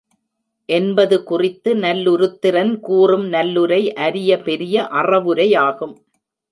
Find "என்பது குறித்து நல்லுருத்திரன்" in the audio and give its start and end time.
0.69-2.73